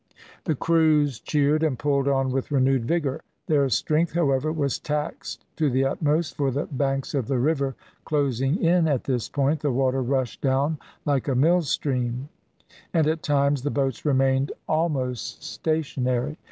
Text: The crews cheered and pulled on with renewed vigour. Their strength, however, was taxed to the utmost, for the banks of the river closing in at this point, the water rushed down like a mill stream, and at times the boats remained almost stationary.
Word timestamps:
The 0.45 0.55
crews 0.55 1.19
cheered 1.19 1.61
and 1.61 1.77
pulled 1.77 2.07
on 2.07 2.31
with 2.31 2.49
renewed 2.49 2.85
vigour. 2.85 3.21
Their 3.45 3.69
strength, 3.69 4.13
however, 4.13 4.51
was 4.51 4.79
taxed 4.79 5.45
to 5.57 5.69
the 5.69 5.85
utmost, 5.85 6.33
for 6.35 6.49
the 6.49 6.65
banks 6.65 7.13
of 7.13 7.27
the 7.27 7.37
river 7.37 7.75
closing 8.03 8.63
in 8.63 8.87
at 8.87 9.03
this 9.03 9.29
point, 9.29 9.59
the 9.59 9.71
water 9.71 10.01
rushed 10.01 10.41
down 10.41 10.79
like 11.05 11.27
a 11.27 11.35
mill 11.35 11.61
stream, 11.61 12.29
and 12.91 13.05
at 13.05 13.21
times 13.21 13.61
the 13.61 13.69
boats 13.69 14.03
remained 14.03 14.51
almost 14.67 15.43
stationary. 15.43 16.39